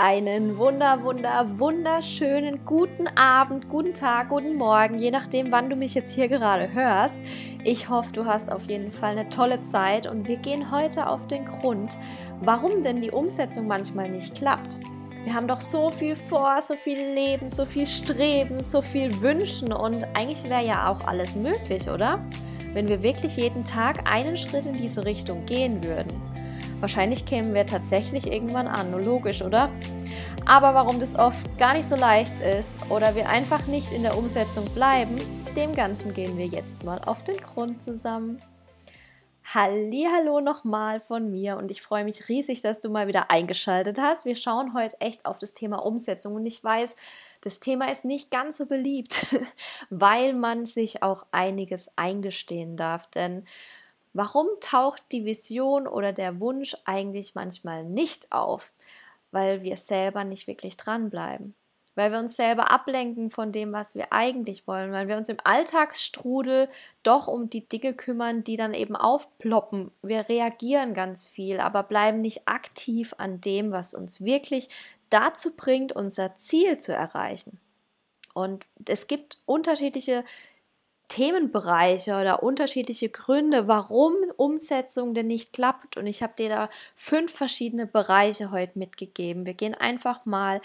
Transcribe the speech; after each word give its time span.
Einen 0.00 0.58
wunder, 0.58 1.02
wunder, 1.02 1.58
wunderschönen 1.58 2.64
guten 2.64 3.08
Abend, 3.16 3.68
guten 3.68 3.94
Tag, 3.94 4.28
guten 4.28 4.54
Morgen, 4.54 4.96
je 4.96 5.10
nachdem, 5.10 5.50
wann 5.50 5.68
du 5.68 5.74
mich 5.74 5.94
jetzt 5.94 6.14
hier 6.14 6.28
gerade 6.28 6.72
hörst. 6.72 7.16
Ich 7.64 7.88
hoffe, 7.88 8.12
du 8.12 8.24
hast 8.24 8.52
auf 8.52 8.68
jeden 8.70 8.92
Fall 8.92 9.18
eine 9.18 9.28
tolle 9.28 9.60
Zeit 9.64 10.06
und 10.06 10.28
wir 10.28 10.36
gehen 10.36 10.70
heute 10.70 11.08
auf 11.08 11.26
den 11.26 11.44
Grund, 11.44 11.98
warum 12.40 12.84
denn 12.84 13.00
die 13.00 13.10
Umsetzung 13.10 13.66
manchmal 13.66 14.08
nicht 14.08 14.36
klappt. 14.36 14.78
Wir 15.24 15.34
haben 15.34 15.48
doch 15.48 15.60
so 15.60 15.90
viel 15.90 16.14
vor, 16.14 16.62
so 16.62 16.76
viel 16.76 17.00
Leben, 17.14 17.50
so 17.50 17.64
viel 17.64 17.88
Streben, 17.88 18.62
so 18.62 18.80
viel 18.80 19.20
Wünschen 19.20 19.72
und 19.72 20.04
eigentlich 20.14 20.48
wäre 20.48 20.64
ja 20.64 20.88
auch 20.88 21.08
alles 21.08 21.34
möglich, 21.34 21.90
oder? 21.90 22.24
Wenn 22.72 22.86
wir 22.86 23.02
wirklich 23.02 23.36
jeden 23.36 23.64
Tag 23.64 24.08
einen 24.08 24.36
Schritt 24.36 24.64
in 24.64 24.74
diese 24.74 25.04
Richtung 25.04 25.44
gehen 25.44 25.82
würden. 25.82 26.27
Wahrscheinlich 26.80 27.26
kämen 27.26 27.54
wir 27.54 27.66
tatsächlich 27.66 28.30
irgendwann 28.30 28.68
an, 28.68 28.92
logisch, 29.04 29.42
oder? 29.42 29.68
Aber 30.46 30.74
warum 30.74 31.00
das 31.00 31.18
oft 31.18 31.58
gar 31.58 31.74
nicht 31.74 31.88
so 31.88 31.96
leicht 31.96 32.40
ist 32.40 32.70
oder 32.88 33.16
wir 33.16 33.28
einfach 33.28 33.66
nicht 33.66 33.92
in 33.92 34.04
der 34.04 34.16
Umsetzung 34.16 34.64
bleiben, 34.74 35.16
dem 35.56 35.74
Ganzen 35.74 36.14
gehen 36.14 36.38
wir 36.38 36.46
jetzt 36.46 36.84
mal 36.84 37.00
auf 37.00 37.24
den 37.24 37.36
Grund 37.38 37.82
zusammen. 37.82 38.40
Hallo 39.54 40.40
nochmal 40.40 41.00
von 41.00 41.30
mir 41.30 41.56
und 41.56 41.70
ich 41.70 41.82
freue 41.82 42.04
mich 42.04 42.28
riesig, 42.28 42.60
dass 42.60 42.80
du 42.80 42.90
mal 42.90 43.08
wieder 43.08 43.30
eingeschaltet 43.30 43.98
hast. 43.98 44.24
Wir 44.24 44.36
schauen 44.36 44.72
heute 44.72 45.00
echt 45.00 45.26
auf 45.26 45.38
das 45.38 45.54
Thema 45.54 45.84
Umsetzung 45.84 46.34
und 46.34 46.46
ich 46.46 46.62
weiß, 46.62 46.94
das 47.40 47.58
Thema 47.58 47.90
ist 47.90 48.04
nicht 48.04 48.30
ganz 48.30 48.58
so 48.58 48.66
beliebt, 48.66 49.26
weil 49.90 50.32
man 50.34 50.64
sich 50.66 51.02
auch 51.02 51.26
einiges 51.32 51.90
eingestehen 51.96 52.76
darf, 52.76 53.08
denn 53.08 53.44
Warum 54.18 54.48
taucht 54.60 55.04
die 55.12 55.24
Vision 55.24 55.86
oder 55.86 56.12
der 56.12 56.40
Wunsch 56.40 56.76
eigentlich 56.84 57.36
manchmal 57.36 57.84
nicht 57.84 58.32
auf? 58.32 58.72
Weil 59.30 59.62
wir 59.62 59.76
selber 59.76 60.24
nicht 60.24 60.48
wirklich 60.48 60.76
dranbleiben. 60.76 61.54
Weil 61.94 62.10
wir 62.10 62.18
uns 62.18 62.34
selber 62.34 62.68
ablenken 62.68 63.30
von 63.30 63.52
dem, 63.52 63.72
was 63.72 63.94
wir 63.94 64.12
eigentlich 64.12 64.66
wollen. 64.66 64.90
Weil 64.90 65.06
wir 65.06 65.16
uns 65.16 65.28
im 65.28 65.36
Alltagsstrudel 65.44 66.68
doch 67.04 67.28
um 67.28 67.48
die 67.48 67.68
Dinge 67.68 67.94
kümmern, 67.94 68.42
die 68.42 68.56
dann 68.56 68.74
eben 68.74 68.96
aufploppen. 68.96 69.92
Wir 70.02 70.28
reagieren 70.28 70.94
ganz 70.94 71.28
viel, 71.28 71.60
aber 71.60 71.84
bleiben 71.84 72.20
nicht 72.20 72.48
aktiv 72.48 73.14
an 73.18 73.40
dem, 73.40 73.70
was 73.70 73.94
uns 73.94 74.24
wirklich 74.24 74.68
dazu 75.10 75.54
bringt, 75.54 75.92
unser 75.92 76.34
Ziel 76.34 76.78
zu 76.78 76.92
erreichen. 76.92 77.60
Und 78.34 78.66
es 78.84 79.06
gibt 79.06 79.38
unterschiedliche 79.46 80.24
Themenbereiche 81.08 82.18
oder 82.18 82.42
unterschiedliche 82.42 83.08
Gründe, 83.08 83.66
warum 83.66 84.14
Umsetzung 84.36 85.14
denn 85.14 85.26
nicht 85.26 85.52
klappt. 85.52 85.96
Und 85.96 86.06
ich 86.06 86.22
habe 86.22 86.34
dir 86.38 86.48
da 86.48 86.70
fünf 86.94 87.32
verschiedene 87.32 87.86
Bereiche 87.86 88.50
heute 88.50 88.78
mitgegeben. 88.78 89.46
Wir 89.46 89.54
gehen 89.54 89.74
einfach 89.74 90.24
mal 90.26 90.60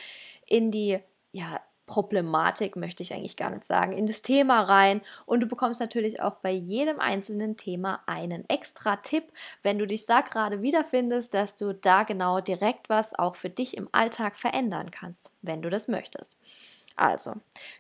in 0.46 0.70
die 0.70 1.00
ja, 1.32 1.60
Problematik, 1.86 2.76
möchte 2.76 3.04
ich 3.04 3.14
eigentlich 3.14 3.36
gar 3.36 3.50
nicht 3.50 3.66
sagen, 3.66 3.94
in 3.94 4.08
das 4.08 4.22
Thema 4.22 4.62
rein. 4.62 5.02
Und 5.26 5.42
du 5.42 5.48
bekommst 5.48 5.80
natürlich 5.80 6.22
auch 6.22 6.36
bei 6.36 6.52
jedem 6.52 7.00
einzelnen 7.00 7.58
Thema 7.58 8.02
einen 8.06 8.48
extra 8.50 8.98
Tipp, 8.98 9.26
wenn 9.64 9.80
du 9.80 9.88
dich 9.88 10.06
da 10.06 10.22
gerade 10.22 10.62
wiederfindest, 10.62 11.34
dass 11.34 11.56
du 11.56 11.74
da 11.74 12.04
genau 12.04 12.40
direkt 12.40 12.90
was 12.90 13.18
auch 13.18 13.36
für 13.36 13.50
dich 13.50 13.76
im 13.76 13.88
Alltag 13.92 14.36
verändern 14.38 14.92
kannst, 14.92 15.32
wenn 15.42 15.62
du 15.62 15.70
das 15.70 15.88
möchtest. 15.88 16.38
Also, 16.96 17.34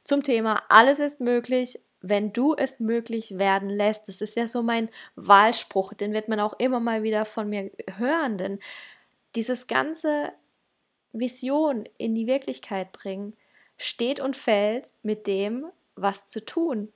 zum 0.03 0.23
Thema 0.23 0.63
alles 0.69 0.99
ist 0.99 1.19
möglich, 1.19 1.79
wenn 2.03 2.33
du 2.33 2.53
es 2.53 2.79
möglich 2.79 3.39
werden 3.39 3.69
lässt. 3.69 4.09
Das 4.09 4.21
ist 4.21 4.35
ja 4.35 4.47
so 4.47 4.61
mein 4.61 4.89
Wahlspruch, 5.15 5.93
den 5.93 6.13
wird 6.13 6.27
man 6.27 6.39
auch 6.41 6.53
immer 6.59 6.81
mal 6.81 7.01
wieder 7.01 7.25
von 7.25 7.49
mir 7.49 7.71
hören, 7.97 8.37
denn 8.37 8.59
dieses 9.35 9.65
ganze 9.67 10.33
Vision 11.13 11.85
in 11.97 12.13
die 12.13 12.27
Wirklichkeit 12.27 12.91
bringen 12.91 13.33
steht 13.77 14.19
und 14.19 14.35
fällt 14.35 14.91
mit 15.01 15.27
dem, 15.27 15.65
was 15.95 16.27
zu 16.27 16.45
tun. 16.45 16.91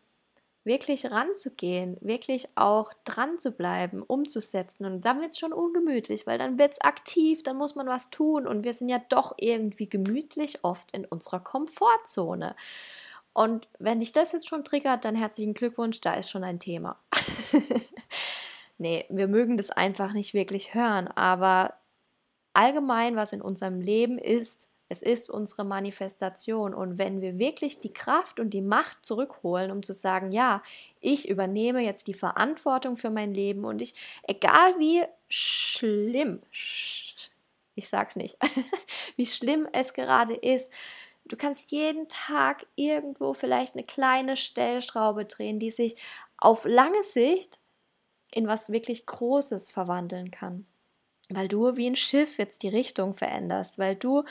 Wirklich 0.66 1.10
ranzugehen, 1.10 1.98
wirklich 2.02 2.50
auch 2.56 2.92
dran 3.06 3.40
zu 3.40 3.52
bleiben, 3.54 4.04
umzusetzen. 4.04 4.86
Und 4.86 5.06
dann 5.06 5.22
wird 5.22 5.32
es 5.32 5.40
schon 5.40 5.54
ungemütlich, 5.54 6.28
weil 6.28 6.38
dann 6.38 6.60
wird 6.60 6.73
es 6.73 6.82
aktiv, 6.82 7.42
dann 7.44 7.56
muss 7.56 7.76
man 7.76 7.88
was 7.88 8.10
tun. 8.10 8.46
Und 8.46 8.66
wir 8.66 8.73
sind 8.73 8.90
ja 8.90 9.00
doch 9.08 9.36
irgendwie 9.38 9.88
gemütlich 9.88 10.66
oft 10.66 10.92
in 10.92 11.06
unserer 11.06 11.40
Komfortzone. 11.40 12.58
Und 13.37 13.67
wenn 13.77 13.99
dich 13.99 14.14
das 14.14 14.31
jetzt 14.31 14.49
schon 14.49 14.64
triggert, 14.64 15.05
dann 15.05 15.14
herzlichen 15.14 15.53
Glückwunsch, 15.53 16.02
da 16.02 16.15
ist 16.15 16.31
schon 16.31 16.43
ein 16.43 16.58
Thema. 16.58 16.98
nee, 18.80 19.05
wir 19.09 19.27
mögen 19.27 19.58
das 19.58 19.70
einfach 19.70 20.11
nicht 20.14 20.33
wirklich 20.33 20.73
hören, 20.73 21.08
aber 21.08 21.75
allgemein, 22.53 23.15
was 23.15 23.33
in 23.33 23.43
unserem 23.43 23.80
Leben 23.80 24.17
ist, 24.17 24.70
es 24.89 25.03
ist 25.03 25.30
unsere 25.30 25.65
Manifestation. 25.65 26.73
Und 26.73 26.98
wenn 26.98 27.21
wir 27.21 27.37
wirklich 27.37 27.80
die 27.80 27.93
Kraft 27.93 28.39
und 28.39 28.55
die 28.55 28.64
Macht 28.64 29.05
zurückholen, 29.05 29.69
um 29.69 29.83
zu 29.83 29.93
sagen, 29.93 30.31
ja, 30.31 30.64
ich 30.99 31.30
übernehme 31.30 31.81
jetzt 31.83 32.08
die 32.08 32.15
Verantwortung 32.15 32.98
für 32.98 33.11
mein 33.11 33.36
Leben 33.36 33.65
und 33.65 33.83
ich, 33.83 33.93
egal 34.23 34.80
wie 34.80 35.04
schlimm, 35.30 36.42
ich 37.75 37.87
sag's 37.87 38.15
nicht, 38.15 38.36
wie 39.15 39.27
schlimm 39.27 39.67
es 39.73 39.93
gerade 39.93 40.33
ist, 40.33 40.73
Du 41.27 41.36
kannst 41.36 41.71
jeden 41.71 42.08
Tag 42.08 42.65
irgendwo 42.76 43.33
vielleicht 43.33 43.76
eine 43.76 43.83
kleine 43.83 44.38
Stellschraube 44.38 45.26
drehen, 45.26 45.60
die 45.60 45.71
sich 45.71 45.95
auf 46.38 46.65
lange 46.65 47.04
Sicht 47.04 47.60
in 48.32 48.48
was 48.48 48.70
wirklich 48.70 49.05
Großes 49.05 49.70
verwandeln 49.70 50.32
kann. 50.32 50.66
Weil 51.30 51.48
du 51.48 51.76
wie 51.76 51.89
ein 51.89 51.95
Schiff 51.95 52.37
jetzt 52.37 52.64
die 52.64 52.70
Richtung 52.70 53.14
veränderst, 53.14 53.77
weil 53.77 53.95
du 53.95 54.23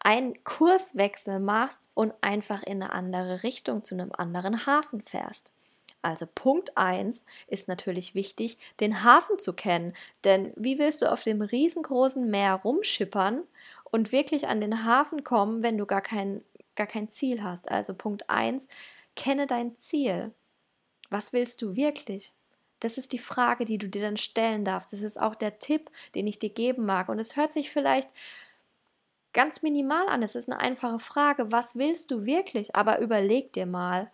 einen 0.00 0.42
Kurswechsel 0.44 1.40
machst 1.40 1.88
und 1.94 2.12
einfach 2.20 2.62
in 2.62 2.82
eine 2.82 2.92
andere 2.92 3.42
Richtung 3.42 3.84
zu 3.84 3.94
einem 3.94 4.12
anderen 4.12 4.66
Hafen 4.66 5.00
fährst. 5.02 5.52
Also 6.00 6.26
Punkt 6.32 6.76
1 6.76 7.24
ist 7.48 7.66
natürlich 7.66 8.14
wichtig, 8.14 8.58
den 8.78 9.02
Hafen 9.02 9.38
zu 9.38 9.52
kennen. 9.52 9.94
Denn 10.24 10.52
wie 10.54 10.78
willst 10.78 11.02
du 11.02 11.10
auf 11.10 11.24
dem 11.24 11.42
riesengroßen 11.42 12.30
Meer 12.30 12.54
rumschippern 12.54 13.42
und 13.90 14.12
wirklich 14.12 14.48
an 14.48 14.60
den 14.60 14.84
Hafen 14.84 15.24
kommen, 15.24 15.62
wenn 15.62 15.78
du 15.78 15.86
gar 15.86 16.02
kein, 16.02 16.42
gar 16.74 16.86
kein 16.86 17.08
Ziel 17.08 17.42
hast? 17.42 17.70
Also 17.70 17.94
Punkt 17.94 18.28
1, 18.28 18.68
kenne 19.16 19.46
dein 19.46 19.78
Ziel. 19.78 20.32
Was 21.10 21.32
willst 21.32 21.62
du 21.62 21.76
wirklich? 21.76 22.32
Das 22.80 22.98
ist 22.98 23.12
die 23.12 23.18
Frage, 23.18 23.64
die 23.64 23.78
du 23.78 23.88
dir 23.88 24.02
dann 24.02 24.16
stellen 24.16 24.64
darfst. 24.64 24.92
Das 24.92 25.00
ist 25.00 25.20
auch 25.20 25.34
der 25.34 25.58
Tipp, 25.58 25.90
den 26.14 26.26
ich 26.26 26.38
dir 26.38 26.50
geben 26.50 26.86
mag. 26.86 27.08
Und 27.08 27.18
es 27.18 27.36
hört 27.36 27.52
sich 27.52 27.70
vielleicht 27.70 28.10
ganz 29.32 29.62
minimal 29.62 30.08
an. 30.08 30.22
Es 30.22 30.34
ist 30.34 30.50
eine 30.50 30.60
einfache 30.60 30.98
Frage. 30.98 31.50
Was 31.50 31.76
willst 31.76 32.10
du 32.10 32.24
wirklich? 32.24 32.76
Aber 32.76 33.00
überleg 33.00 33.52
dir 33.52 33.66
mal, 33.66 34.10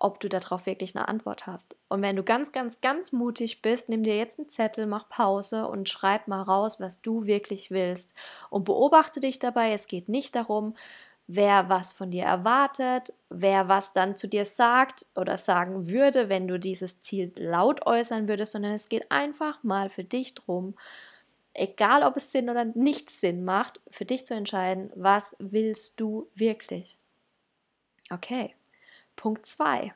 ob 0.00 0.20
du 0.20 0.28
darauf 0.28 0.66
wirklich 0.66 0.96
eine 0.96 1.08
Antwort 1.08 1.46
hast. 1.46 1.76
Und 1.88 2.02
wenn 2.02 2.16
du 2.16 2.22
ganz, 2.22 2.52
ganz, 2.52 2.80
ganz 2.80 3.12
mutig 3.12 3.62
bist, 3.62 3.88
nimm 3.88 4.04
dir 4.04 4.16
jetzt 4.16 4.38
einen 4.38 4.48
Zettel, 4.48 4.86
mach 4.86 5.08
Pause 5.08 5.66
und 5.66 5.88
schreib 5.88 6.28
mal 6.28 6.42
raus, 6.42 6.80
was 6.80 7.00
du 7.00 7.26
wirklich 7.26 7.70
willst. 7.70 8.14
Und 8.50 8.64
beobachte 8.64 9.20
dich 9.20 9.38
dabei. 9.38 9.72
Es 9.72 9.86
geht 9.86 10.08
nicht 10.08 10.36
darum, 10.36 10.74
wer 11.26 11.68
was 11.68 11.92
von 11.92 12.10
dir 12.10 12.24
erwartet, 12.24 13.12
wer 13.28 13.68
was 13.68 13.92
dann 13.92 14.16
zu 14.16 14.28
dir 14.28 14.44
sagt 14.44 15.06
oder 15.14 15.36
sagen 15.36 15.88
würde, 15.88 16.28
wenn 16.28 16.48
du 16.48 16.58
dieses 16.58 17.00
Ziel 17.00 17.32
laut 17.36 17.86
äußern 17.86 18.28
würdest, 18.28 18.52
sondern 18.52 18.72
es 18.72 18.88
geht 18.88 19.10
einfach 19.10 19.62
mal 19.62 19.90
für 19.90 20.04
dich 20.04 20.34
drum, 20.34 20.74
egal 21.54 22.02
ob 22.02 22.16
es 22.16 22.32
Sinn 22.32 22.48
oder 22.48 22.64
nicht 22.64 23.10
Sinn 23.10 23.44
macht, 23.44 23.80
für 23.90 24.06
dich 24.06 24.24
zu 24.26 24.34
entscheiden, 24.34 24.90
was 24.94 25.36
willst 25.38 26.00
du 26.00 26.28
wirklich. 26.34 26.98
Okay. 28.10 28.54
Punkt 29.18 29.44
2. 29.44 29.92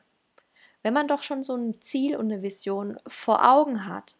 Wenn 0.83 0.93
man 0.93 1.07
doch 1.07 1.23
schon 1.23 1.41
so 1.41 1.55
ein 1.55 1.81
Ziel 1.81 2.15
und 2.15 2.31
eine 2.31 2.43
Vision 2.43 2.99
vor 3.07 3.49
Augen 3.49 3.87
hat 3.87 4.17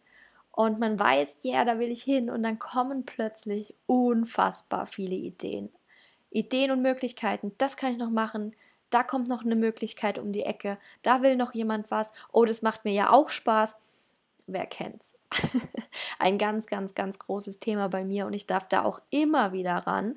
und 0.50 0.80
man 0.80 0.98
weiß, 0.98 1.38
ja, 1.42 1.64
da 1.64 1.78
will 1.78 1.92
ich 1.92 2.02
hin 2.02 2.30
und 2.30 2.42
dann 2.42 2.58
kommen 2.58 3.04
plötzlich 3.04 3.74
unfassbar 3.86 4.86
viele 4.86 5.14
Ideen. 5.14 5.68
Ideen 6.30 6.70
und 6.70 6.82
Möglichkeiten, 6.82 7.52
das 7.58 7.76
kann 7.76 7.92
ich 7.92 7.98
noch 7.98 8.10
machen, 8.10 8.56
da 8.88 9.02
kommt 9.02 9.28
noch 9.28 9.44
eine 9.44 9.56
Möglichkeit 9.56 10.18
um 10.18 10.32
die 10.32 10.44
Ecke, 10.44 10.78
da 11.02 11.22
will 11.22 11.36
noch 11.36 11.54
jemand 11.54 11.90
was, 11.90 12.12
oh, 12.32 12.46
das 12.46 12.62
macht 12.62 12.84
mir 12.84 12.94
ja 12.94 13.12
auch 13.12 13.28
Spaß. 13.28 13.76
Wer 14.46 14.66
kennt's? 14.66 15.18
Ein 16.18 16.38
ganz, 16.38 16.66
ganz, 16.66 16.94
ganz 16.94 17.18
großes 17.18 17.58
Thema 17.58 17.88
bei 17.88 18.04
mir 18.04 18.26
und 18.26 18.32
ich 18.32 18.46
darf 18.46 18.68
da 18.68 18.84
auch 18.84 19.00
immer 19.10 19.52
wieder 19.52 19.86
ran, 19.86 20.16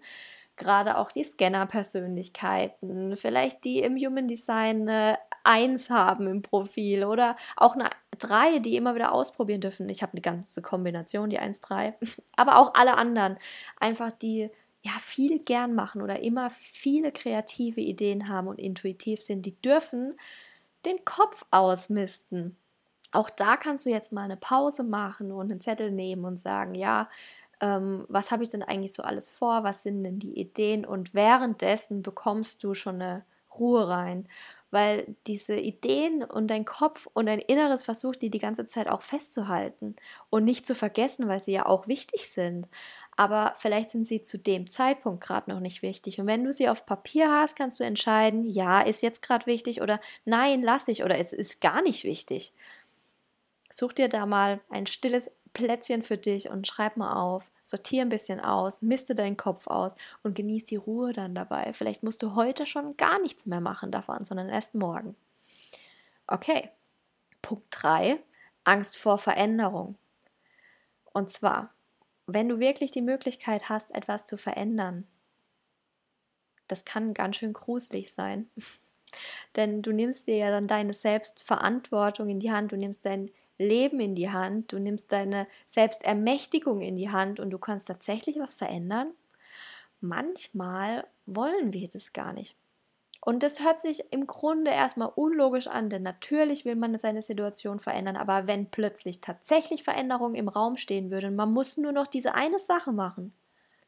gerade 0.57 0.97
auch 0.97 1.11
die 1.11 1.23
Scanner-Persönlichkeiten, 1.23 3.15
vielleicht 3.15 3.63
die 3.63 3.79
im 3.79 3.95
Human 3.95 4.27
Design 4.27 4.89
eine 4.89 5.17
1 5.43 5.89
haben 5.89 6.27
im 6.27 6.41
Profil 6.41 7.05
oder 7.05 7.35
auch 7.55 7.75
eine 7.75 7.89
3, 8.17 8.59
die 8.59 8.75
immer 8.75 8.95
wieder 8.95 9.13
ausprobieren 9.13 9.61
dürfen. 9.61 9.87
Ich 9.89 10.01
habe 10.01 10.13
eine 10.13 10.21
ganze 10.21 10.61
Kombination, 10.61 11.29
die 11.29 11.39
1-3, 11.39 11.93
aber 12.35 12.57
auch 12.57 12.73
alle 12.73 12.97
anderen, 12.97 13.37
einfach 13.79 14.11
die 14.11 14.49
ja 14.81 14.93
viel 14.99 15.39
gern 15.39 15.75
machen 15.75 16.01
oder 16.01 16.21
immer 16.21 16.49
viele 16.49 17.11
kreative 17.11 17.81
Ideen 17.81 18.29
haben 18.29 18.47
und 18.47 18.59
intuitiv 18.59 19.21
sind, 19.21 19.45
die 19.45 19.59
dürfen 19.61 20.15
den 20.85 21.03
Kopf 21.05 21.45
ausmisten. 21.51 22.57
Auch 23.11 23.29
da 23.29 23.57
kannst 23.57 23.85
du 23.85 23.89
jetzt 23.89 24.11
mal 24.11 24.23
eine 24.23 24.37
Pause 24.37 24.83
machen 24.83 25.31
und 25.31 25.51
einen 25.51 25.61
Zettel 25.61 25.91
nehmen 25.91 26.25
und 26.25 26.37
sagen, 26.37 26.75
ja, 26.75 27.09
ähm, 27.61 28.05
was 28.07 28.31
habe 28.31 28.43
ich 28.43 28.51
denn 28.51 28.63
eigentlich 28.63 28.93
so 28.93 29.03
alles 29.03 29.29
vor, 29.29 29.63
was 29.63 29.83
sind 29.83 30.03
denn 30.03 30.19
die 30.19 30.39
Ideen 30.39 30.85
und 30.85 31.13
währenddessen 31.13 32.01
bekommst 32.01 32.63
du 32.63 32.73
schon 32.73 33.01
eine 33.01 33.25
Ruhe 33.57 33.87
rein, 33.87 34.27
weil 34.69 35.15
diese 35.27 35.55
Ideen 35.55 36.23
und 36.23 36.47
dein 36.47 36.65
Kopf 36.65 37.07
und 37.13 37.27
dein 37.27 37.39
Inneres 37.39 37.83
versucht, 37.83 38.21
die 38.21 38.29
die 38.29 38.39
ganze 38.39 38.65
Zeit 38.65 38.87
auch 38.87 39.01
festzuhalten 39.01 39.95
und 40.29 40.43
nicht 40.43 40.65
zu 40.65 40.75
vergessen, 40.75 41.27
weil 41.27 41.41
sie 41.41 41.53
ja 41.53 41.65
auch 41.65 41.87
wichtig 41.87 42.29
sind. 42.29 42.67
Aber 43.15 43.53
vielleicht 43.57 43.91
sind 43.91 44.05
sie 44.07 44.21
zu 44.21 44.37
dem 44.37 44.69
Zeitpunkt 44.69 45.23
gerade 45.23 45.49
noch 45.49 45.59
nicht 45.59 45.81
wichtig. 45.81 46.19
Und 46.19 46.27
wenn 46.27 46.43
du 46.43 46.53
sie 46.53 46.69
auf 46.69 46.85
Papier 46.85 47.31
hast, 47.31 47.55
kannst 47.55 47.79
du 47.79 47.83
entscheiden, 47.83 48.43
ja, 48.43 48.81
ist 48.81 49.01
jetzt 49.01 49.21
gerade 49.21 49.45
wichtig 49.47 49.81
oder 49.81 49.99
nein, 50.25 50.61
lass 50.61 50.87
ich 50.87 51.03
oder 51.03 51.17
es 51.17 51.33
ist 51.33 51.61
gar 51.61 51.81
nicht 51.81 52.03
wichtig. 52.03 52.53
Such 53.69 53.93
dir 53.93 54.09
da 54.09 54.25
mal 54.25 54.61
ein 54.69 54.85
stilles 54.85 55.31
Plätzchen 55.53 56.03
für 56.03 56.17
dich 56.17 56.49
und 56.49 56.67
schreib 56.67 56.97
mal 56.97 57.13
auf, 57.13 57.51
sortier 57.63 58.01
ein 58.01 58.09
bisschen 58.09 58.39
aus, 58.39 58.81
miste 58.81 59.15
deinen 59.15 59.37
Kopf 59.37 59.67
aus 59.67 59.95
und 60.23 60.35
genieß 60.35 60.65
die 60.65 60.75
Ruhe 60.75 61.13
dann 61.13 61.35
dabei. 61.35 61.73
Vielleicht 61.73 62.03
musst 62.03 62.21
du 62.21 62.35
heute 62.35 62.65
schon 62.65 62.97
gar 62.97 63.19
nichts 63.19 63.45
mehr 63.45 63.61
machen 63.61 63.91
davon, 63.91 64.23
sondern 64.25 64.49
erst 64.49 64.75
morgen. 64.75 65.15
Okay, 66.27 66.69
Punkt 67.41 67.67
3, 67.71 68.19
Angst 68.63 68.97
vor 68.97 69.17
Veränderung. 69.17 69.95
Und 71.13 71.31
zwar, 71.31 71.73
wenn 72.25 72.49
du 72.49 72.59
wirklich 72.59 72.91
die 72.91 73.01
Möglichkeit 73.01 73.69
hast, 73.69 73.91
etwas 73.95 74.25
zu 74.25 74.37
verändern, 74.37 75.07
das 76.67 76.83
kann 76.83 77.13
ganz 77.13 77.37
schön 77.37 77.53
gruselig 77.53 78.11
sein. 78.13 78.49
Denn 79.55 79.81
du 79.81 79.93
nimmst 79.93 80.27
dir 80.27 80.35
ja 80.35 80.51
dann 80.51 80.67
deine 80.67 80.93
Selbstverantwortung 80.93 82.29
in 82.29 82.39
die 82.39 82.51
Hand, 82.51 82.73
du 82.73 82.77
nimmst 82.77 83.05
dein 83.05 83.31
Leben 83.57 83.99
in 83.99 84.15
die 84.15 84.29
Hand, 84.29 84.71
du 84.71 84.79
nimmst 84.79 85.11
deine 85.11 85.47
Selbstermächtigung 85.67 86.81
in 86.81 86.95
die 86.95 87.09
Hand 87.09 87.39
und 87.39 87.49
du 87.49 87.57
kannst 87.57 87.87
tatsächlich 87.87 88.39
was 88.39 88.53
verändern. 88.53 89.11
Manchmal 89.99 91.07
wollen 91.25 91.73
wir 91.73 91.87
das 91.89 92.13
gar 92.13 92.33
nicht. 92.33 92.55
Und 93.21 93.43
das 93.43 93.61
hört 93.61 93.81
sich 93.81 94.11
im 94.13 94.27
Grunde 94.27 94.71
erstmal 94.71 95.11
unlogisch 95.13 95.67
an, 95.67 95.89
denn 95.89 96.03
natürlich 96.03 96.65
will 96.65 96.75
man 96.75 96.97
seine 96.97 97.21
Situation 97.21 97.79
verändern, 97.79 98.15
aber 98.15 98.47
wenn 98.47 98.69
plötzlich 98.69 99.19
tatsächlich 99.19 99.83
Veränderung 99.83 100.35
im 100.35 100.47
Raum 100.47 100.77
stehen 100.77 101.11
würde 101.11 101.27
und 101.27 101.35
man 101.35 101.51
muss 101.51 101.77
nur 101.77 101.91
noch 101.91 102.07
diese 102.07 102.35
eine 102.35 102.59
Sache 102.59 102.91
machen, 102.91 103.33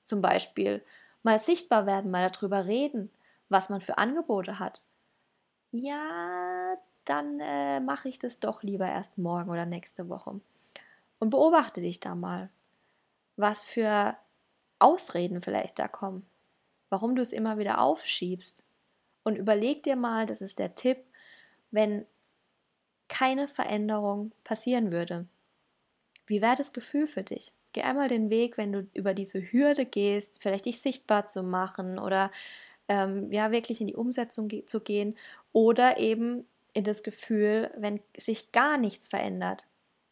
zum 0.03 0.19
Beispiel 0.19 0.83
mal 1.23 1.39
sichtbar 1.39 1.85
werden, 1.85 2.11
mal 2.11 2.29
darüber 2.29 2.65
reden, 2.65 3.11
was 3.49 3.69
man 3.69 3.81
für 3.81 3.97
Angebote 3.97 4.59
hat, 4.59 4.81
ja, 5.71 6.75
dann 7.09 7.39
äh, 7.39 7.79
mache 7.79 8.07
ich 8.09 8.19
das 8.19 8.39
doch 8.39 8.63
lieber 8.63 8.87
erst 8.87 9.17
morgen 9.17 9.49
oder 9.49 9.65
nächste 9.65 10.09
Woche. 10.09 10.39
Und 11.19 11.31
beobachte 11.31 11.81
dich 11.81 11.99
da 11.99 12.15
mal, 12.15 12.49
was 13.35 13.63
für 13.63 14.15
Ausreden 14.79 15.41
vielleicht 15.41 15.79
da 15.79 15.87
kommen, 15.87 16.25
warum 16.89 17.15
du 17.15 17.21
es 17.21 17.33
immer 17.33 17.57
wieder 17.57 17.81
aufschiebst. 17.81 18.63
Und 19.23 19.35
überleg 19.35 19.83
dir 19.83 19.95
mal, 19.95 20.25
das 20.25 20.41
ist 20.41 20.59
der 20.59 20.75
Tipp, 20.75 20.99
wenn 21.71 22.05
keine 23.09 23.47
Veränderung 23.47 24.31
passieren 24.43 24.91
würde. 24.91 25.27
Wie 26.27 26.41
wäre 26.41 26.55
das 26.55 26.73
Gefühl 26.73 27.07
für 27.07 27.23
dich? 27.23 27.51
Geh 27.73 27.81
einmal 27.81 28.07
den 28.07 28.29
Weg, 28.29 28.57
wenn 28.57 28.71
du 28.71 28.87
über 28.93 29.13
diese 29.13 29.41
Hürde 29.51 29.85
gehst, 29.85 30.41
vielleicht 30.41 30.65
dich 30.65 30.79
sichtbar 30.79 31.25
zu 31.25 31.43
machen 31.43 31.99
oder 31.99 32.31
ähm, 32.87 33.31
ja 33.31 33.51
wirklich 33.51 33.81
in 33.81 33.87
die 33.87 33.95
Umsetzung 33.95 34.47
ge 34.47 34.65
zu 34.65 34.81
gehen 34.81 35.17
oder 35.53 35.97
eben 35.97 36.45
in 36.73 36.83
das 36.83 37.03
Gefühl, 37.03 37.71
wenn 37.77 38.01
sich 38.17 38.51
gar 38.51 38.77
nichts 38.77 39.07
verändert. 39.07 39.65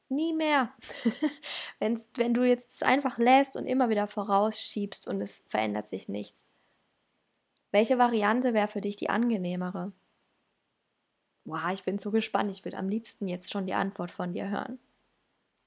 Nie 0.09 0.33
mehr. 0.33 0.73
Wenn's, 1.79 2.09
wenn 2.15 2.33
du 2.33 2.43
jetzt 2.43 2.75
es 2.75 2.83
einfach 2.83 3.17
lässt 3.17 3.57
und 3.57 3.65
immer 3.65 3.89
wieder 3.89 4.07
vorausschiebst 4.07 5.07
und 5.07 5.21
es 5.21 5.43
verändert 5.47 5.89
sich 5.89 6.07
nichts. 6.07 6.45
Welche 7.71 7.97
Variante 7.97 8.53
wäre 8.53 8.67
für 8.67 8.81
dich 8.81 8.95
die 8.95 9.09
angenehmere? 9.09 9.91
Wow, 11.43 11.71
ich 11.73 11.83
bin 11.83 11.97
so 11.97 12.11
gespannt. 12.11 12.51
Ich 12.51 12.65
würde 12.65 12.77
am 12.77 12.89
liebsten 12.89 13.27
jetzt 13.27 13.51
schon 13.51 13.65
die 13.65 13.73
Antwort 13.73 14.11
von 14.11 14.33
dir 14.33 14.49
hören. 14.49 14.79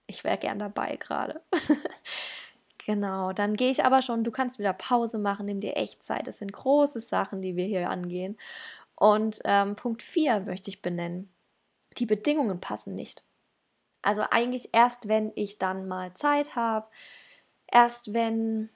Ich 0.06 0.24
wäre 0.24 0.38
gern 0.38 0.58
dabei 0.58 0.96
gerade. 0.96 1.42
genau, 2.84 3.32
dann 3.32 3.54
gehe 3.54 3.70
ich 3.70 3.84
aber 3.84 4.02
schon. 4.02 4.24
Du 4.24 4.30
kannst 4.30 4.58
wieder 4.58 4.72
Pause 4.72 5.18
machen, 5.18 5.46
nimm 5.46 5.60
dir 5.60 5.76
echt 5.76 6.02
Zeit. 6.02 6.26
Das 6.26 6.38
sind 6.38 6.52
große 6.52 7.00
Sachen, 7.00 7.42
die 7.42 7.56
wir 7.56 7.64
hier 7.64 7.88
angehen. 7.88 8.36
Und 9.00 9.40
ähm, 9.46 9.76
Punkt 9.76 10.02
4 10.02 10.40
möchte 10.40 10.68
ich 10.68 10.82
benennen. 10.82 11.32
Die 11.96 12.04
Bedingungen 12.04 12.60
passen 12.60 12.94
nicht. 12.94 13.24
Also 14.02 14.22
eigentlich 14.30 14.74
erst, 14.74 15.08
wenn 15.08 15.32
ich 15.36 15.56
dann 15.56 15.88
mal 15.88 16.12
Zeit 16.12 16.54
habe, 16.54 16.86
erst 17.66 18.12
wenn 18.12 18.68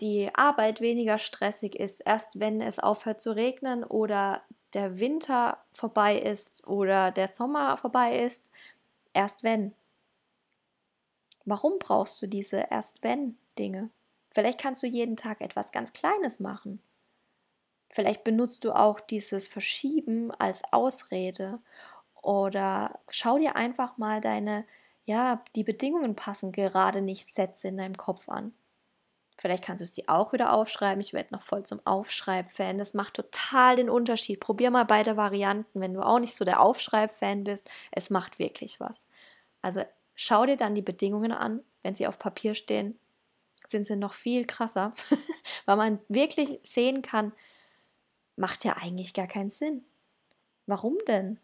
die 0.00 0.34
Arbeit 0.34 0.80
weniger 0.80 1.18
stressig 1.18 1.76
ist, 1.76 2.00
erst 2.00 2.40
wenn 2.40 2.60
es 2.60 2.80
aufhört 2.80 3.20
zu 3.20 3.36
regnen 3.36 3.84
oder 3.84 4.42
der 4.74 4.98
Winter 4.98 5.58
vorbei 5.70 6.18
ist 6.18 6.66
oder 6.66 7.12
der 7.12 7.28
Sommer 7.28 7.76
vorbei 7.76 8.18
ist, 8.18 8.50
erst 9.14 9.44
wenn. 9.44 9.74
Warum 11.44 11.78
brauchst 11.78 12.20
du 12.20 12.26
diese 12.26 12.66
erst 12.68 13.04
wenn 13.04 13.38
Dinge? 13.60 13.90
Vielleicht 14.32 14.60
kannst 14.60 14.82
du 14.82 14.88
jeden 14.88 15.16
Tag 15.16 15.40
etwas 15.40 15.70
ganz 15.70 15.92
Kleines 15.92 16.40
machen. 16.40 16.82
Vielleicht 17.92 18.24
benutzt 18.24 18.64
du 18.64 18.72
auch 18.72 19.00
dieses 19.00 19.46
Verschieben 19.46 20.32
als 20.32 20.62
Ausrede 20.72 21.60
oder 22.22 22.98
schau 23.10 23.38
dir 23.38 23.54
einfach 23.54 23.98
mal 23.98 24.20
deine, 24.20 24.64
ja, 25.04 25.44
die 25.54 25.62
Bedingungen 25.62 26.16
passen 26.16 26.52
gerade 26.52 27.02
nicht 27.02 27.34
Sätze 27.34 27.68
in 27.68 27.76
deinem 27.76 27.96
Kopf 27.96 28.28
an. 28.30 28.54
Vielleicht 29.36 29.64
kannst 29.64 29.80
du 29.80 29.84
es 29.84 29.92
dir 29.92 30.04
auch 30.06 30.32
wieder 30.32 30.52
aufschreiben. 30.52 31.00
Ich 31.00 31.12
werde 31.12 31.34
noch 31.34 31.42
voll 31.42 31.64
zum 31.64 31.80
Aufschreib-Fan. 31.84 32.78
Das 32.78 32.94
macht 32.94 33.14
total 33.14 33.76
den 33.76 33.90
Unterschied. 33.90 34.40
Probier 34.40 34.70
mal 34.70 34.84
beide 34.84 35.16
Varianten. 35.16 35.80
Wenn 35.80 35.94
du 35.94 36.02
auch 36.02 36.20
nicht 36.20 36.34
so 36.34 36.44
der 36.44 36.60
Aufschreib-Fan 36.60 37.44
bist, 37.44 37.68
es 37.90 38.08
macht 38.08 38.38
wirklich 38.38 38.78
was. 38.78 39.06
Also 39.60 39.82
schau 40.14 40.46
dir 40.46 40.56
dann 40.56 40.74
die 40.74 40.82
Bedingungen 40.82 41.32
an. 41.32 41.60
Wenn 41.82 41.96
sie 41.96 42.06
auf 42.06 42.18
Papier 42.18 42.54
stehen, 42.54 42.98
sind 43.68 43.86
sie 43.86 43.96
noch 43.96 44.12
viel 44.12 44.46
krasser, 44.46 44.94
weil 45.66 45.76
man 45.76 45.98
wirklich 46.08 46.60
sehen 46.62 47.02
kann, 47.02 47.32
macht 48.36 48.64
ja 48.64 48.76
eigentlich 48.76 49.14
gar 49.14 49.26
keinen 49.26 49.50
Sinn. 49.50 49.84
Warum 50.66 50.98
denn? 51.06 51.38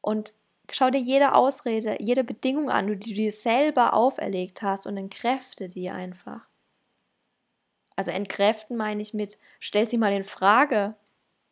Und 0.00 0.34
schau 0.70 0.90
dir 0.90 1.00
jede 1.00 1.34
Ausrede, 1.34 1.96
jede 2.00 2.24
Bedingung 2.24 2.70
an, 2.70 2.86
die 2.86 3.10
du 3.10 3.14
dir 3.14 3.32
selber 3.32 3.94
auferlegt 3.94 4.62
hast 4.62 4.86
und 4.86 4.96
entkräfte 4.96 5.68
die 5.68 5.90
einfach. 5.90 6.46
Also 7.96 8.10
entkräften 8.10 8.76
meine 8.76 9.02
ich 9.02 9.14
mit, 9.14 9.38
stell 9.60 9.88
sie 9.88 9.98
mal 9.98 10.12
in 10.12 10.24
Frage. 10.24 10.96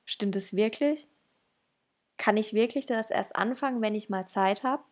Stimmt 0.04 0.36
es 0.36 0.54
wirklich? 0.54 1.06
Kann 2.16 2.36
ich 2.36 2.52
wirklich 2.52 2.86
das 2.86 3.10
erst 3.10 3.36
anfangen, 3.36 3.82
wenn 3.82 3.94
ich 3.94 4.10
mal 4.10 4.26
Zeit 4.26 4.62
habe? 4.62 4.82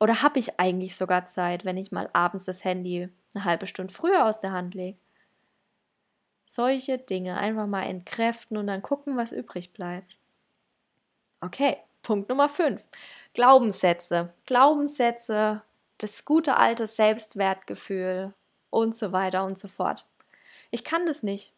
Oder 0.00 0.22
habe 0.22 0.38
ich 0.38 0.58
eigentlich 0.58 0.96
sogar 0.96 1.26
Zeit, 1.26 1.64
wenn 1.64 1.76
ich 1.76 1.92
mal 1.92 2.10
abends 2.12 2.46
das 2.46 2.64
Handy 2.64 3.08
eine 3.34 3.44
halbe 3.44 3.66
Stunde 3.66 3.92
früher 3.92 4.26
aus 4.26 4.40
der 4.40 4.52
Hand 4.52 4.74
lege? 4.74 4.98
Solche 6.52 6.98
Dinge 6.98 7.38
einfach 7.38 7.66
mal 7.66 7.84
entkräften 7.84 8.58
und 8.58 8.66
dann 8.66 8.82
gucken, 8.82 9.16
was 9.16 9.32
übrig 9.32 9.72
bleibt. 9.72 10.18
Okay, 11.40 11.78
Punkt 12.02 12.28
Nummer 12.28 12.48
5. 12.48 12.82
Glaubenssätze. 13.32 14.34
Glaubenssätze, 14.44 15.62
das 15.96 16.24
gute 16.26 16.58
alte 16.58 16.86
Selbstwertgefühl 16.86 18.34
und 18.68 18.94
so 18.94 19.12
weiter 19.12 19.44
und 19.44 19.56
so 19.56 19.66
fort. 19.66 20.04
Ich 20.70 20.84
kann 20.84 21.06
das 21.06 21.22
nicht. 21.22 21.54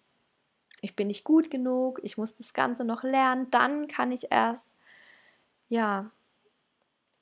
Ich 0.81 0.95
bin 0.95 1.09
nicht 1.09 1.25
gut 1.25 1.51
genug, 1.51 1.99
ich 2.03 2.17
muss 2.17 2.37
das 2.37 2.53
Ganze 2.53 2.85
noch 2.85 3.03
lernen, 3.03 3.51
dann 3.51 3.89
kann 3.89 4.13
ich 4.13 4.31
erst, 4.31 4.77
ja, 5.69 6.11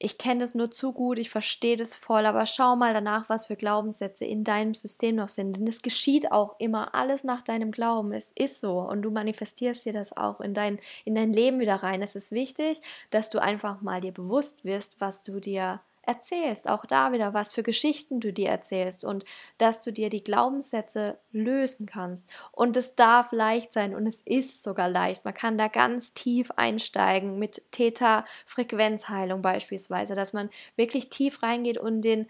ich 0.03 0.19
kenne 0.19 0.41
das 0.41 0.57
nur 0.57 0.71
zu 0.71 0.93
gut, 0.93 1.19
ich 1.19 1.31
verstehe 1.31 1.77
das 1.77 1.95
voll, 1.95 2.27
aber 2.27 2.45
schau 2.47 2.75
mal 2.75 2.93
danach, 2.93 3.29
was 3.29 3.47
für 3.47 3.55
Glaubenssätze 3.55 4.25
in 4.25 4.43
deinem 4.43 4.75
System 4.75 5.15
noch 5.15 5.29
sind. 5.29 5.57
Denn 5.57 5.67
es 5.69 5.81
geschieht 5.81 6.33
auch 6.33 6.57
immer 6.59 6.93
alles 6.95 7.23
nach 7.23 7.43
deinem 7.43 7.71
Glauben. 7.71 8.13
Es 8.13 8.33
ist 8.33 8.59
so 8.59 8.81
und 8.81 9.03
du 9.03 9.13
manifestierst 9.13 9.85
dir 9.85 9.93
das 9.93 10.17
auch 10.17 10.41
in 10.41 10.55
dein, 10.55 10.81
in 11.05 11.15
dein 11.15 11.33
Leben 11.33 11.61
wieder 11.61 11.77
rein. 11.77 12.03
Es 12.03 12.17
ist 12.17 12.33
wichtig, 12.33 12.81
dass 13.11 13.31
du 13.31 13.41
einfach 13.41 13.81
mal 13.81 14.01
dir 14.01 14.13
bewusst 14.13 14.65
wirst, 14.65 15.01
was 15.01 15.23
du 15.23 15.39
dir 15.39 15.81
erzählst, 16.03 16.69
auch 16.69 16.85
da 16.85 17.13
wieder, 17.13 17.33
was 17.35 17.53
für 17.53 17.63
Geschichten 17.63 18.21
du 18.21 18.33
dir 18.33 18.49
erzählst 18.49 19.05
und 19.05 19.25
dass 19.59 19.83
du 19.83 19.93
dir 19.93 20.11
die 20.11 20.25
Glaubenssätze 20.25 21.19
lösen 21.31 21.87
kannst. 21.87 22.27
Und 22.51 22.77
es 22.77 22.97
darf 22.97 23.33
leicht 23.33 23.73
sein 23.73 23.95
und 23.95 24.07
es 24.07 24.21
ist 24.23 24.63
sogar 24.63 24.89
leicht. 24.89 25.25
Man 25.25 25.35
kann 25.35 25.59
da 25.59 25.69
ganz 25.69 26.13
tief 26.13 26.51
einsteigen 26.57 27.39
mit 27.39 27.63
Theta-Frequenzheilung 27.71 29.43
beispielsweise, 29.43 30.15
dass 30.15 30.33
man 30.33 30.51
wirklich 30.77 31.09
tief 31.09 31.43
reingeht 31.43 31.79
und 31.79 32.03
den 32.03 32.27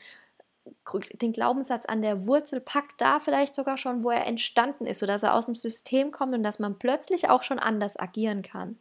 den 1.21 1.33
Glaubenssatz 1.33 1.87
an 1.87 2.03
der 2.03 2.27
Wurzel 2.27 2.61
packt, 2.61 3.01
da 3.01 3.19
vielleicht 3.19 3.55
sogar 3.55 3.79
schon, 3.79 4.05
wo 4.05 4.11
er 4.11 4.27
entstanden 4.27 4.87
ist, 4.87 5.01
sodass 5.01 5.25
er 5.25 5.35
aus 5.35 5.47
dem 5.47 5.57
System 5.57 6.13
kommt 6.13 6.35
und 6.35 6.45
dass 6.45 6.61
man 6.61 6.79
plötzlich 6.79 7.29
auch 7.29 7.43
schon 7.43 7.59
anders 7.59 7.99
agieren 7.99 8.43
kann. 8.43 8.79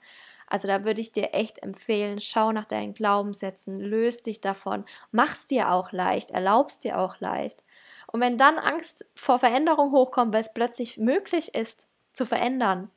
Also 0.51 0.67
da 0.67 0.83
würde 0.83 0.99
ich 0.99 1.13
dir 1.13 1.33
echt 1.33 1.63
empfehlen, 1.63 2.19
schau 2.19 2.51
nach 2.51 2.65
deinen 2.65 2.93
Glaubenssätzen, 2.93 3.79
löst 3.79 4.25
dich 4.25 4.41
davon, 4.41 4.83
mach's 5.09 5.47
dir 5.47 5.71
auch 5.71 5.93
leicht, 5.93 6.31
erlaubst 6.31 6.83
dir 6.83 6.99
auch 6.99 7.21
leicht. 7.21 7.63
Und 8.07 8.19
wenn 8.19 8.37
dann 8.37 8.59
Angst 8.59 9.09
vor 9.15 9.39
Veränderung 9.39 9.93
hochkommt, 9.93 10.33
weil 10.33 10.41
es 10.41 10.53
plötzlich 10.53 10.97
möglich 10.97 11.55
ist, 11.55 11.87
zu 12.11 12.25
verändern, 12.25 12.91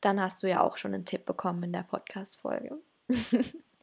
dann 0.00 0.18
hast 0.18 0.42
du 0.42 0.48
ja 0.48 0.62
auch 0.62 0.78
schon 0.78 0.94
einen 0.94 1.04
Tipp 1.04 1.26
bekommen 1.26 1.62
in 1.64 1.74
der 1.74 1.82
Podcast-Folge. 1.82 2.78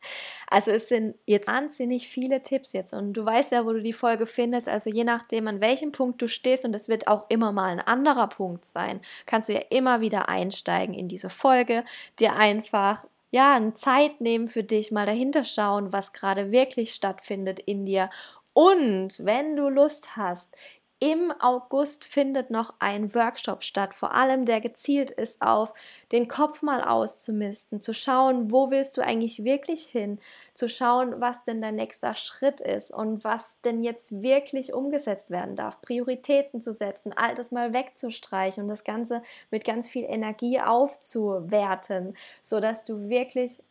also 0.50 0.72
es 0.72 0.90
sind 0.90 1.16
jetzt 1.26 1.48
wahnsinnig 1.48 2.08
viele 2.08 2.42
Tipps 2.42 2.74
jetzt 2.74 2.94
und 2.94 3.14
du 3.14 3.26
weißt 3.26 3.52
ja, 3.52 3.66
wo 3.66 3.74
du 3.74 3.82
die 3.82 3.94
Folge 3.94 4.26
findest. 4.26 4.68
Also 4.68 4.90
je 4.90 5.04
nachdem, 5.04 5.48
an 5.48 5.62
welchem 5.62 5.92
Punkt 5.92 6.22
du 6.22 6.28
stehst 6.28 6.66
und 6.66 6.74
es 6.74 6.90
wird 6.90 7.08
auch 7.08 7.26
immer 7.30 7.52
mal 7.52 7.70
ein 7.70 7.80
anderer 7.80 8.28
Punkt 8.28 8.66
sein, 8.66 9.02
kannst 9.26 9.50
du 9.50 9.54
ja 9.54 9.62
immer 9.70 10.02
wieder 10.02 10.30
einsteigen 10.30 10.94
in 10.94 11.08
diese 11.08 11.30
Folge, 11.30 11.84
dir 12.20 12.36
einfach 12.36 13.06
ja, 13.32 13.56
eine 13.56 13.74
Zeit 13.74 14.20
nehmen 14.20 14.50
für 14.50 14.64
dich, 14.64 14.92
mal 14.92 15.06
dahinter 15.06 15.46
schauen, 15.46 15.94
was 15.94 16.12
gerade 16.12 16.52
wirklich 16.52 16.94
stattfindet 16.94 17.60
in 17.60 17.86
dir. 17.86 18.10
Und 18.54 19.26
wenn 19.26 19.56
du 19.56 19.70
Lust 19.70 20.18
hast, 20.18 20.54
im 21.02 21.34
August 21.40 22.04
findet 22.04 22.52
noch 22.52 22.76
ein 22.78 23.16
Workshop 23.16 23.64
statt, 23.64 23.96
vor 23.96 24.14
allem 24.14 24.46
der 24.46 24.62
gezielt 24.62 25.10
ist 25.10 25.42
auf 25.42 25.74
den 26.12 26.28
Kopf 26.28 26.62
mal 26.62 26.84
auszumisten, 26.84 27.82
zu 27.82 27.92
schauen, 27.92 28.52
wo 28.52 28.70
willst 28.70 28.98
du 28.98 29.02
eigentlich 29.02 29.44
wirklich 29.44 29.82
hin, 29.82 30.20
zu 30.54 30.70
schauen, 30.70 31.20
was 31.20 31.44
denn 31.44 31.60
dein 31.60 31.74
nächster 31.74 32.14
Schritt 32.14 32.62
ist 32.62 32.92
und 32.92 33.24
was 33.24 33.62
denn 33.62 33.82
jetzt 33.82 34.22
wirklich 34.22 34.74
umgesetzt 34.74 35.32
werden 35.32 35.56
darf, 35.56 35.82
Prioritäten 35.82 36.62
zu 36.62 36.72
setzen, 36.72 37.14
altes 37.14 37.52
mal 37.52 37.74
wegzustreichen 37.74 38.62
und 38.62 38.70
das 38.70 38.84
Ganze 38.84 39.24
mit 39.50 39.66
ganz 39.66 39.90
viel 39.90 40.06
Energie 40.06 40.62
aufzuwerten, 40.62 42.16
sodass 42.44 42.84
du 42.84 43.10
wirklich 43.10 43.64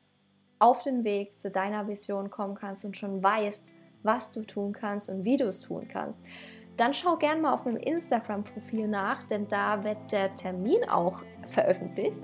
auf 0.59 0.83
den 0.83 1.05
Weg 1.05 1.41
zu 1.41 1.53
deiner 1.53 1.87
Vision 1.87 2.29
kommen 2.29 2.57
kannst 2.57 2.85
und 2.85 2.97
schon 2.97 3.23
weißt, 3.23 3.69
was 4.03 4.33
du 4.33 4.43
tun 4.43 4.73
kannst 4.73 5.09
und 5.09 5.25
wie 5.25 5.37
du 5.37 5.45
es 5.45 5.61
tun 5.61 5.87
kannst 5.87 6.19
dann 6.81 6.95
schau 6.95 7.17
gerne 7.17 7.43
mal 7.43 7.53
auf 7.53 7.67
meinem 7.67 7.77
Instagram-Profil 7.77 8.89
nach, 8.89 9.23
denn 9.25 9.47
da 9.49 9.85
wird 9.85 9.99
der 10.11 10.35
Termin 10.35 10.89
auch 10.89 11.23
veröffentlicht. 11.47 12.23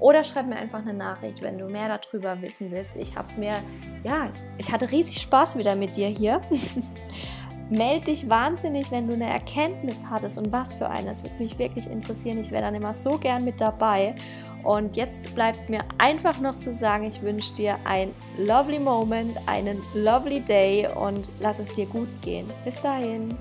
Oder 0.00 0.24
schreib 0.24 0.46
mir 0.46 0.56
einfach 0.56 0.78
eine 0.78 0.94
Nachricht, 0.94 1.42
wenn 1.42 1.58
du 1.58 1.66
mehr 1.66 1.98
darüber 1.98 2.40
wissen 2.40 2.70
willst. 2.70 2.96
Ich 2.96 3.16
habe 3.16 3.28
mir, 3.36 3.56
ja, 4.04 4.30
ich 4.56 4.72
hatte 4.72 4.90
riesig 4.90 5.20
Spaß 5.20 5.58
wieder 5.58 5.76
mit 5.76 5.96
dir 5.96 6.08
hier. 6.08 6.40
Meld 7.70 8.06
dich 8.06 8.30
wahnsinnig, 8.30 8.90
wenn 8.90 9.08
du 9.08 9.14
eine 9.14 9.28
Erkenntnis 9.28 9.98
hattest 10.08 10.38
und 10.38 10.50
was 10.52 10.72
für 10.72 10.88
eine. 10.88 11.10
Das 11.10 11.22
würde 11.22 11.36
mich 11.38 11.58
wirklich 11.58 11.90
interessieren. 11.90 12.38
Ich 12.38 12.50
wäre 12.50 12.62
dann 12.62 12.76
immer 12.76 12.94
so 12.94 13.18
gern 13.18 13.44
mit 13.44 13.60
dabei. 13.60 14.14
Und 14.64 14.96
jetzt 14.96 15.34
bleibt 15.34 15.68
mir 15.68 15.80
einfach 15.98 16.40
noch 16.40 16.56
zu 16.58 16.72
sagen, 16.72 17.04
ich 17.04 17.20
wünsche 17.20 17.54
dir 17.54 17.76
ein 17.84 18.14
lovely 18.38 18.78
Moment, 18.78 19.36
einen 19.46 19.82
lovely 19.94 20.40
Day 20.40 20.88
und 20.94 21.28
lass 21.40 21.58
es 21.58 21.72
dir 21.72 21.86
gut 21.86 22.08
gehen. 22.22 22.46
Bis 22.64 22.80
dahin. 22.80 23.36